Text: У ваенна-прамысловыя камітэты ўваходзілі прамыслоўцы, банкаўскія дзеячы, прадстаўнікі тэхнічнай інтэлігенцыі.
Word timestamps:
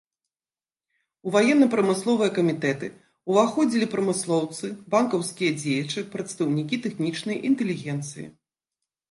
У 1.27 1.33
ваенна-прамысловыя 1.35 2.31
камітэты 2.37 2.87
ўваходзілі 3.33 3.85
прамыслоўцы, 3.93 4.65
банкаўскія 4.95 5.51
дзеячы, 5.61 5.99
прадстаўнікі 6.17 6.75
тэхнічнай 6.89 7.37
інтэлігенцыі. 7.53 8.27